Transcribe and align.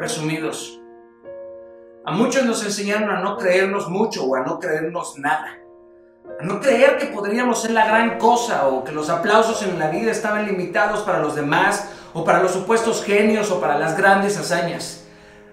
presumidos. 0.00 0.80
A 2.06 2.12
muchos 2.12 2.46
nos 2.46 2.64
enseñaron 2.64 3.10
a 3.10 3.20
no 3.20 3.36
creernos 3.36 3.90
mucho 3.90 4.24
o 4.24 4.34
a 4.34 4.40
no 4.40 4.58
creernos 4.58 5.18
nada. 5.18 5.58
A 6.40 6.42
no 6.42 6.58
creer 6.58 6.96
que 6.96 7.08
podríamos 7.08 7.60
ser 7.60 7.72
la 7.72 7.86
gran 7.86 8.18
cosa 8.18 8.66
o 8.66 8.82
que 8.82 8.92
los 8.92 9.10
aplausos 9.10 9.62
en 9.62 9.78
la 9.78 9.90
vida 9.90 10.10
estaban 10.10 10.46
limitados 10.46 11.00
para 11.00 11.18
los 11.18 11.34
demás 11.34 11.90
o 12.14 12.24
para 12.24 12.42
los 12.42 12.52
supuestos 12.52 13.04
genios 13.04 13.50
o 13.50 13.60
para 13.60 13.78
las 13.78 13.94
grandes 13.98 14.38
hazañas. 14.38 15.04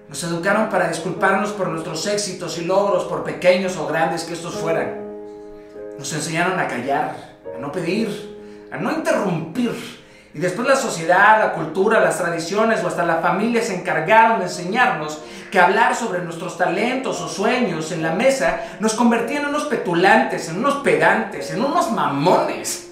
Nos 0.07 0.23
educaron 0.23 0.69
para 0.69 0.87
disculparnos 0.87 1.51
por 1.51 1.67
nuestros 1.67 2.07
éxitos 2.07 2.57
y 2.57 2.63
logros, 2.63 3.03
por 3.03 3.25
pequeños 3.25 3.75
o 3.75 3.85
grandes 3.85 4.23
que 4.23 4.31
estos 4.31 4.55
fueran. 4.55 4.95
Nos 5.99 6.13
enseñaron 6.13 6.57
a 6.57 6.69
callar, 6.69 7.37
a 7.53 7.59
no 7.59 7.69
pedir, 7.69 8.69
a 8.71 8.77
no 8.77 8.93
interrumpir. 8.93 10.06
Y 10.37 10.39
después 10.39 10.67
la 10.67 10.75
sociedad, 10.75 11.39
la 11.39 11.53
cultura, 11.53 11.99
las 11.99 12.19
tradiciones 12.19 12.83
o 12.83 12.87
hasta 12.87 13.03
la 13.03 13.15
familia 13.15 13.59
se 13.59 13.73
encargaron 13.73 14.37
de 14.37 14.45
enseñarnos 14.45 15.19
que 15.49 15.59
hablar 15.59 15.95
sobre 15.95 16.21
nuestros 16.21 16.59
talentos 16.59 17.19
o 17.21 17.27
sueños 17.27 17.91
en 17.91 18.03
la 18.03 18.11
mesa 18.11 18.61
nos 18.79 18.93
convertía 18.93 19.39
en 19.39 19.47
unos 19.47 19.63
petulantes, 19.63 20.49
en 20.49 20.59
unos 20.59 20.75
pedantes, 20.75 21.49
en 21.49 21.65
unos 21.65 21.91
mamones. 21.91 22.91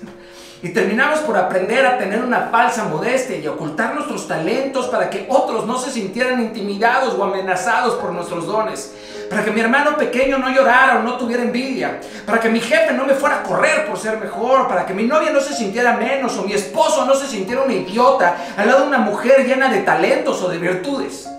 Y 0.65 0.69
terminamos 0.69 1.19
por 1.19 1.37
aprender 1.37 1.85
a 1.85 1.99
tener 1.99 2.23
una 2.23 2.49
falsa 2.49 2.85
modestia 2.85 3.37
y 3.37 3.47
ocultar 3.47 3.93
nuestros 3.93 4.27
talentos 4.27 4.87
para 4.87 5.11
que 5.11 5.27
otros 5.29 5.67
no 5.67 5.77
se 5.77 5.91
sintieran 5.91 6.41
intimidados 6.41 7.13
o 7.13 7.23
amenazados 7.23 7.93
por 8.01 8.11
nuestros 8.11 8.47
dones. 8.47 8.91
Para 9.29 9.45
que 9.45 9.51
mi 9.51 9.61
hermano 9.61 9.95
pequeño 9.95 10.39
no 10.39 10.49
llorara 10.49 10.97
o 10.97 11.03
no 11.03 11.17
tuviera 11.17 11.43
envidia. 11.43 12.01
Para 12.25 12.39
que 12.39 12.49
mi 12.49 12.59
jefe 12.59 12.93
no 12.93 13.05
me 13.05 13.13
fuera 13.13 13.41
a 13.41 13.43
correr 13.43 13.85
por 13.85 13.99
ser 13.99 14.17
mejor. 14.17 14.67
Para 14.67 14.87
que 14.87 14.95
mi 14.95 15.03
novia 15.03 15.29
no 15.29 15.39
se 15.39 15.53
sintiera 15.53 15.97
menos 15.97 16.35
o 16.39 16.41
mi 16.41 16.53
esposo 16.53 17.05
no 17.05 17.13
se 17.13 17.27
sintiera 17.27 17.61
un 17.61 17.69
idiota 17.69 18.35
al 18.57 18.65
lado 18.65 18.81
de 18.81 18.87
una 18.87 18.97
mujer 18.97 19.45
llena 19.45 19.69
de 19.69 19.81
talentos 19.81 20.41
o 20.41 20.49
de 20.49 20.57
virtudes. 20.57 21.29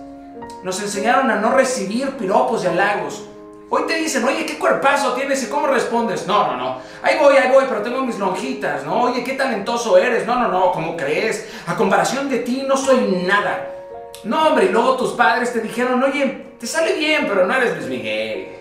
Nos 0.62 0.80
enseñaron 0.80 1.32
a 1.32 1.34
no 1.34 1.50
recibir 1.50 2.10
piropos 2.10 2.62
y 2.62 2.68
halagos. 2.68 3.24
Hoy 3.68 3.82
te 3.88 3.96
dicen, 3.96 4.24
oye, 4.24 4.46
¿qué 4.46 4.58
cuerpazo 4.58 5.14
tienes 5.14 5.42
y 5.42 5.48
cómo 5.48 5.66
respondes? 5.66 6.24
No, 6.24 6.46
no, 6.46 6.56
no. 6.56 6.80
Ahí 7.02 7.18
voy, 7.18 7.36
ahí 7.36 7.50
voy, 7.50 7.64
pero 7.68 7.82
tengo 7.82 8.00
mis 8.02 8.16
lonjitas, 8.16 8.84
¿no? 8.84 9.02
Oye, 9.02 9.24
qué 9.24 9.32
talentoso 9.32 9.98
eres. 9.98 10.24
No, 10.24 10.36
no, 10.36 10.46
no, 10.46 10.70
¿cómo 10.70 10.96
crees? 10.96 11.48
A 11.66 11.74
comparación 11.74 12.28
de 12.28 12.38
ti 12.40 12.64
no 12.66 12.76
soy 12.76 13.24
nada. 13.26 13.68
No, 14.22 14.48
hombre, 14.48 14.66
y 14.66 14.68
luego 14.68 14.96
tus 14.96 15.14
padres 15.14 15.52
te 15.52 15.60
dijeron, 15.60 16.00
oye, 16.00 16.54
te 16.60 16.66
sale 16.66 16.92
bien, 16.92 17.26
pero 17.26 17.44
no 17.44 17.54
eres 17.54 17.74
Luis 17.74 17.88
Miguel. 17.88 18.52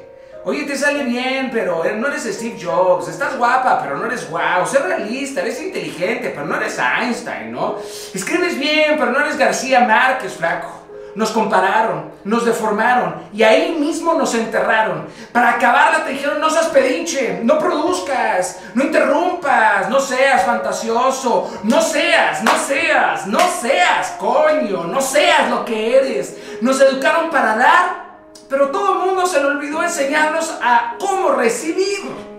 Oye, 0.43 0.63
te 0.63 0.75
sale 0.75 1.03
bien, 1.03 1.51
pero 1.53 1.83
no 1.83 2.07
eres 2.07 2.23
Steve 2.23 2.57
Jobs. 2.59 3.07
Estás 3.07 3.37
guapa, 3.37 3.79
pero 3.83 3.97
no 3.97 4.07
eres 4.07 4.27
wow. 4.31 4.65
Sé 4.65 4.79
realista, 4.79 5.41
eres 5.41 5.61
inteligente, 5.61 6.31
pero 6.33 6.47
no 6.47 6.55
eres 6.55 6.79
Einstein, 6.79 7.51
¿no? 7.51 7.75
Escribes 8.11 8.57
bien, 8.57 8.95
pero 8.97 9.11
no 9.11 9.19
eres 9.19 9.37
García 9.37 9.81
Márquez, 9.81 10.33
flaco 10.33 10.84
nos 11.15 11.31
compararon, 11.31 12.11
nos 12.25 12.45
deformaron 12.45 13.15
y 13.33 13.41
ahí 13.43 13.75
mismo 13.79 14.13
nos 14.13 14.35
enterraron. 14.35 15.07
Para 15.31 15.51
acabarla 15.51 16.03
te 16.03 16.11
dijeron, 16.11 16.39
no 16.41 16.49
seas 16.49 16.67
pedinche, 16.67 17.39
no 17.43 17.57
produzcas, 17.57 18.59
no 18.73 18.83
interrumpas, 18.83 19.89
no 19.89 19.99
seas 19.99 20.43
fantasioso, 20.45 21.59
no 21.63 21.81
seas, 21.81 22.43
no 22.43 22.51
seas, 22.57 23.27
no 23.27 23.39
seas, 23.39 24.15
coño, 24.19 24.83
no 24.83 25.01
seas 25.01 25.49
lo 25.49 25.63
que 25.63 25.97
eres. 25.97 26.37
Nos 26.61 26.79
educaron 26.81 27.29
para 27.29 27.55
dar, 27.55 28.05
pero 28.49 28.69
todo 28.69 28.93
el 28.93 28.99
mundo 29.07 29.25
se 29.25 29.39
le 29.39 29.47
olvidó 29.47 29.81
enseñarnos 29.81 30.53
a 30.61 30.95
cómo 30.99 31.29
recibir. 31.29 32.35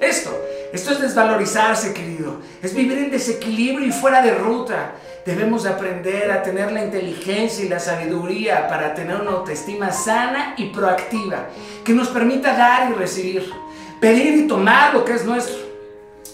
Esto, 0.00 0.36
esto 0.72 0.92
es 0.92 1.00
desvalorizarse, 1.00 1.92
querido. 1.92 2.40
Es 2.62 2.74
vivir 2.74 2.96
en 2.98 3.10
desequilibrio 3.10 3.86
y 3.86 3.92
fuera 3.92 4.22
de 4.22 4.34
ruta. 4.34 4.92
Debemos 5.26 5.66
aprender 5.66 6.32
a 6.32 6.42
tener 6.42 6.72
la 6.72 6.82
inteligencia 6.82 7.64
y 7.64 7.68
la 7.68 7.78
sabiduría 7.78 8.68
para 8.68 8.94
tener 8.94 9.20
una 9.20 9.32
autoestima 9.32 9.92
sana 9.92 10.54
y 10.56 10.70
proactiva, 10.70 11.46
que 11.84 11.92
nos 11.92 12.08
permita 12.08 12.56
dar 12.56 12.90
y 12.90 12.94
recibir, 12.94 13.52
pedir 14.00 14.34
y 14.34 14.48
tomar 14.48 14.94
lo 14.94 15.04
que 15.04 15.12
es 15.12 15.24
nuestro, 15.24 15.56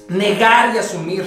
negar 0.09 0.75
y 0.75 0.79
asumir, 0.79 1.27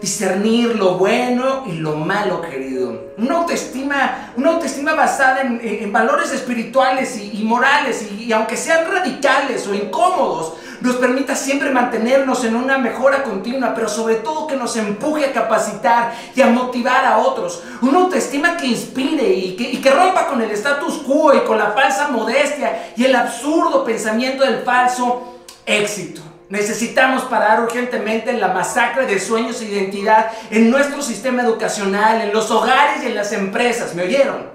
discernir 0.00 0.76
lo 0.76 0.96
bueno 0.96 1.64
y 1.66 1.72
lo 1.72 1.96
malo, 1.96 2.42
querido. 2.42 3.12
Una 3.16 3.38
autoestima, 3.38 4.32
una 4.36 4.50
autoestima 4.50 4.94
basada 4.94 5.40
en, 5.40 5.92
valores 5.92 6.32
espirituales 6.32 7.18
y, 7.18 7.42
morales, 7.42 8.06
y 8.12 8.30
aunque 8.32 8.56
sean 8.56 8.88
radicales 8.88 9.66
o 9.66 9.74
incómodos, 9.74 10.52
nos 10.86 10.96
permita 10.96 11.34
siempre 11.34 11.70
mantenernos 11.70 12.44
en 12.44 12.54
una 12.54 12.78
mejora 12.78 13.24
continua, 13.24 13.74
pero 13.74 13.88
sobre 13.88 14.16
todo 14.16 14.46
que 14.46 14.54
nos 14.54 14.76
empuje 14.76 15.26
a 15.26 15.32
capacitar 15.32 16.14
y 16.34 16.40
a 16.40 16.46
motivar 16.46 17.04
a 17.04 17.18
otros. 17.18 17.62
Una 17.82 17.98
autoestima 17.98 18.56
que 18.56 18.66
inspire 18.66 19.28
y 19.28 19.80
que, 19.82 19.90
rompa 19.90 20.28
con 20.28 20.40
el 20.40 20.50
status 20.52 20.98
quo 20.98 21.34
y 21.34 21.40
con 21.40 21.58
la 21.58 21.72
falsa 21.72 22.08
modestia 22.08 22.92
y 22.96 23.04
el 23.04 23.16
absurdo 23.16 23.84
pensamiento 23.84 24.44
del 24.44 24.62
falso 24.62 25.40
éxito. 25.66 26.20
Necesitamos 26.50 27.24
parar 27.24 27.60
urgentemente 27.62 28.32
la 28.34 28.48
masacre 28.48 29.06
de 29.06 29.18
sueños 29.18 29.60
e 29.60 29.64
identidad 29.64 30.30
en 30.50 30.70
nuestro 30.70 31.02
sistema 31.02 31.42
educacional, 31.42 32.20
en 32.20 32.32
los 32.32 32.48
hogares 32.52 33.02
y 33.02 33.06
en 33.06 33.16
las 33.16 33.32
empresas. 33.32 33.94
¿Me 33.96 34.04
oyeron? 34.04 34.48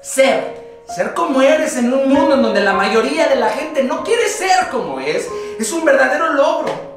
Ser 0.00 0.65
ser 0.94 1.14
como 1.14 1.42
eres 1.42 1.76
en 1.76 1.92
un 1.92 2.08
mundo 2.08 2.34
en 2.34 2.42
donde 2.42 2.60
la 2.60 2.72
mayoría 2.72 3.28
de 3.28 3.36
la 3.36 3.50
gente 3.50 3.82
no 3.82 4.04
quiere 4.04 4.28
ser 4.28 4.68
como 4.70 5.00
es, 5.00 5.28
es 5.58 5.72
un 5.72 5.84
verdadero 5.84 6.32
logro. 6.32 6.96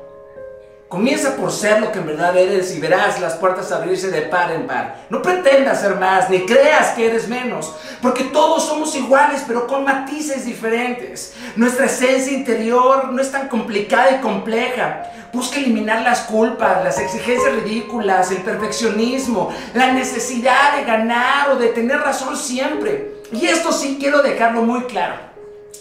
Comienza 0.88 1.36
por 1.36 1.52
ser 1.52 1.82
lo 1.82 1.92
que 1.92 2.00
en 2.00 2.08
verdad 2.08 2.36
eres 2.36 2.76
y 2.76 2.80
verás 2.80 3.22
las 3.22 3.36
puertas 3.36 3.72
abrirse 3.72 4.10
de 4.10 4.24
par 4.24 4.52
en 4.52 4.66
par. 4.66 5.06
No 5.12 5.22
pretendas 5.22 5.82
ser 5.82 5.96
más, 5.98 6.32
ni 6.32 6.48
creas 6.48 6.90
que 6.96 7.06
eres 7.06 7.28
menos, 7.28 7.76
porque 8.02 8.24
todos 8.24 8.66
somos 8.66 8.96
iguales, 8.96 9.44
pero 9.48 9.68
con 9.68 9.84
matices 9.84 10.46
diferentes. 10.46 11.36
Nuestra 11.56 11.86
esencia 11.86 12.34
interior 12.34 13.12
no 13.12 13.22
es 13.22 13.32
tan 13.32 13.50
complicada 13.50 14.14
y 14.14 14.22
compleja. 14.22 15.04
Busca 15.32 15.60
eliminar 15.60 16.02
las 16.02 16.22
culpas, 16.22 16.84
las 16.84 16.98
exigencias 16.98 17.54
ridículas, 17.54 18.32
el 18.32 18.42
perfeccionismo, 18.42 19.54
la 19.76 19.92
necesidad 19.92 20.76
de 20.76 20.86
ganar 20.86 21.52
o 21.52 21.56
de 21.58 21.68
tener 21.68 22.00
razón 22.00 22.36
siempre. 22.36 23.19
Y 23.32 23.46
esto 23.46 23.72
sí 23.72 23.98
quiero 24.00 24.22
dejarlo 24.22 24.64
muy 24.64 24.84
claro. 24.84 25.16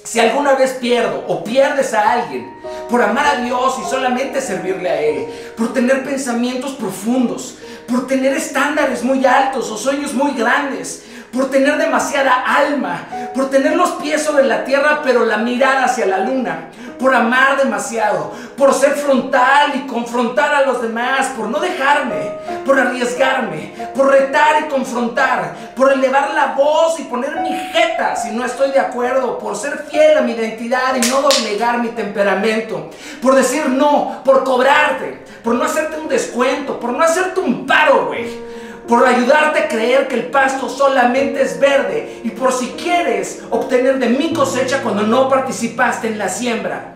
Si 0.05 0.21
alguna 0.21 0.55
vez 0.55 0.73
pierdo 0.81 1.25
o 1.29 1.45
pierdes 1.45 1.93
a 1.93 2.13
alguien 2.13 2.51
por 2.89 3.03
amar 3.03 3.27
a 3.27 3.41
Dios 3.43 3.77
y 3.85 3.91
solamente 3.91 4.41
servirle 4.41 4.89
a 4.89 5.01
Él, 5.01 5.27
por 5.57 5.73
tener 5.75 6.05
pensamientos 6.05 6.73
profundos, 6.73 7.59
por 7.87 8.07
tener 8.07 8.35
estándares 8.35 9.03
muy 9.03 9.25
altos 9.27 9.71
o 9.71 9.77
sueños 9.77 10.15
muy 10.15 10.33
grandes, 10.33 11.05
por 11.33 11.51
tener 11.51 11.77
demasiada 11.77 12.33
alma, 12.33 13.07
por 13.35 13.51
tener 13.51 13.77
los 13.77 13.91
pies 13.93 14.23
sobre 14.23 14.45
la 14.45 14.65
tierra 14.65 15.03
pero 15.05 15.27
la 15.27 15.39
mirada 15.39 15.85
hacia 15.85 16.07
la 16.07 16.21
luna, 16.21 16.71
por 16.99 17.15
amar 17.15 17.57
demasiado, 17.57 18.33
por 18.57 18.75
ser 18.75 18.93
frontal 18.93 19.73
y 19.75 19.87
confrontar 19.87 20.55
a 20.55 20.67
los 20.67 20.83
demás, 20.83 21.29
por 21.37 21.49
no 21.49 21.61
dejarme, 21.61 22.33
por 22.65 22.79
arriesgarme, 22.79 23.73
por 23.95 24.11
retar 24.11 24.63
y 24.65 24.69
confrontar, 24.69 25.55
por 25.77 25.93
elevar 25.93 26.35
la 26.35 26.55
voz 26.55 26.99
y 26.99 27.05
poner 27.05 27.41
mi 27.41 27.53
jeta 27.53 28.17
si 28.17 28.31
no 28.31 28.45
estoy 28.45 28.71
de 28.73 28.81
acuerdo, 28.81 29.39
por 29.39 29.57
ser 29.57 29.87
fiel 29.91 30.19
a 30.19 30.23
mi 30.23 30.33
identidad 30.33 30.97
y 30.97 31.09
no 31.09 31.23
doblegar 31.23 31.79
mi 31.79 31.89
temperamento, 31.89 32.91
por 33.23 33.35
decir 33.35 33.69
no, 33.69 34.23
por 34.25 34.45
cobrarte, 34.45 35.25
por 35.45 35.55
no 35.55 35.65
hacerte 35.65 35.99
un 35.99 36.09
descuento, 36.09 36.81
por 36.81 36.93
no 36.93 37.05
hacerte 37.05 37.41
un 37.41 37.67
paro, 37.67 38.07
güey 38.07 38.48
por 38.89 39.07
ayudarte 39.07 39.61
a 39.61 39.69
creer 39.69 40.09
que 40.09 40.15
el 40.15 40.27
pasto 40.29 40.69
solamente 40.69 41.43
es 41.43 41.61
verde 41.61 42.21
y 42.25 42.31
por 42.31 42.53
si 42.53 42.69
quieres 42.71 43.45
obtener 43.51 43.99
de 43.99 44.09
mi 44.09 44.33
cosecha 44.33 44.83
cuando 44.83 45.03
no 45.03 45.29
participaste 45.29 46.09
en 46.09 46.19
la 46.19 46.31
siembra. 46.31 46.95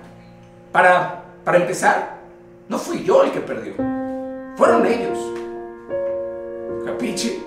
Para, 0.73 1.23
para 1.45 1.59
empezar, 1.59 2.15
no 2.69 2.79
fui 2.79 3.05
yo 3.05 3.23
el 3.23 3.31
que 3.31 3.41
perdió, 3.41 3.75
fueron 4.57 4.87
ellos. 4.87 5.19
¿Capiche? 6.87 7.41